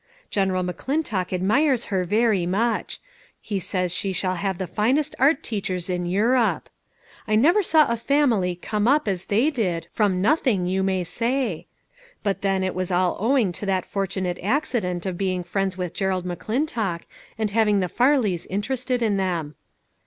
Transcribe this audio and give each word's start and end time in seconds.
General 0.31 0.63
McClintock 0.63 1.31
admires 1.31 1.85
her 1.93 2.05
very 2.05 2.47
much; 2.47 2.99
he 3.39 3.59
says 3.59 3.93
she 3.93 4.11
shall 4.11 4.33
have 4.33 4.57
the 4.57 4.65
finest 4.65 5.13
art 5.19 5.43
teachers 5.43 5.91
in 5.91 6.07
Europe. 6.07 6.69
I 7.27 7.35
never 7.35 7.61
saw 7.61 7.87
a 7.87 7.95
family 7.95 8.55
come 8.55 8.87
up 8.87 9.07
as 9.07 9.25
they 9.25 9.51
did, 9.51 9.85
from 9.91 10.19
nothing, 10.19 10.65
you 10.65 10.81
may 10.81 11.03
say. 11.03 11.67
But 12.23 12.41
then 12.41 12.63
it 12.63 12.73
was 12.73 12.89
all 12.89 13.15
ow 13.23 13.37
ing 13.37 13.51
to 13.51 13.65
that 13.67 13.85
fortunate 13.85 14.39
accident 14.41 15.05
of 15.05 15.19
being 15.19 15.43
friends 15.43 15.77
with 15.77 15.93
Gerald 15.93 16.25
McClintock, 16.25 17.01
and 17.37 17.51
having 17.51 17.79
the 17.79 17.87
Farleys 17.87 18.47
interested 18.47 19.03
in 19.03 19.17
them. 19.17 19.53